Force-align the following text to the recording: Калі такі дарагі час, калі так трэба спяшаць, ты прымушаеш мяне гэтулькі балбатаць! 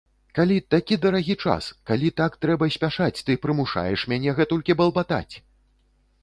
Калі 0.37 0.55
такі 0.75 0.95
дарагі 1.03 1.35
час, 1.47 1.67
калі 1.89 2.09
так 2.21 2.37
трэба 2.45 2.69
спяшаць, 2.77 3.21
ты 3.27 3.37
прымушаеш 3.45 4.07
мяне 4.15 4.35
гэтулькі 4.41 4.79
балбатаць! 4.83 5.33